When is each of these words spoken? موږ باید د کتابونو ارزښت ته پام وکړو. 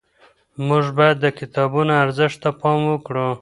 موږ 0.67 0.85
باید 0.97 1.17
د 1.21 1.25
کتابونو 1.39 1.93
ارزښت 2.03 2.37
ته 2.43 2.49
پام 2.61 2.79
وکړو. 2.91 3.27